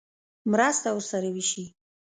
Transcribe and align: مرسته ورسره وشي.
مرسته 0.51 0.89
ورسره 0.93 1.29
وشي. 1.35 1.65